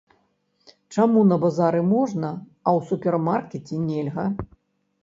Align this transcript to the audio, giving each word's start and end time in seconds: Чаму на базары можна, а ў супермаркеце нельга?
Чаму 0.95 1.25
на 1.31 1.37
базары 1.45 1.81
можна, 1.93 2.33
а 2.35 2.69
ў 2.79 2.89
супермаркеце 2.89 3.75
нельга? 3.89 4.29